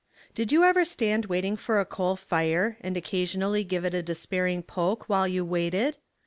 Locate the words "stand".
0.83-1.25